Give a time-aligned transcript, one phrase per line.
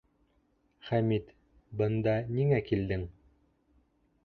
[0.87, 1.29] Хәмит,
[1.83, 3.07] бында ниңә килдең?